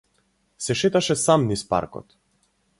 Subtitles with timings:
[0.67, 2.21] Се шеташе сам низ паркот.